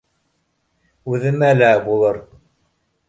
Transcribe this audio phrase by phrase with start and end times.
[1.13, 2.21] —Үҙемә лә булыр